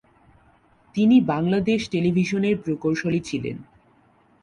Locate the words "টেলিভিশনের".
1.89-2.55